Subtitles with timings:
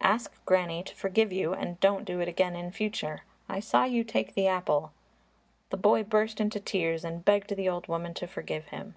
[0.00, 4.04] "Ask Granny to forgive you and don't do it again in future; I saw you
[4.04, 4.92] take the apple."
[5.70, 8.94] The boy burst into tears and begged the old woman to forgive him.